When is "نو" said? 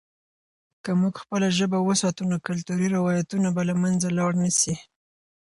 2.31-2.37